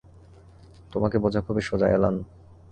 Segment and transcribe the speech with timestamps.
[0.91, 2.15] তোমাকে বোঝা খুবই সোজা, অ্যালান।